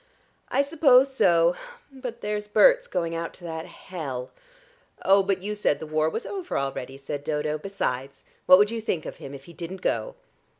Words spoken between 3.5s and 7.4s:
hell" "Oh, but you said the war was over already," said